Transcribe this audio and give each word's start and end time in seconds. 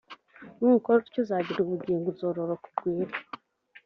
nukora 0.57 0.97
utyo 1.01 1.19
uzagira 1.23 1.59
ubugingo, 1.61 2.05
uzororoka 2.09 2.65
ugwire, 2.69 3.15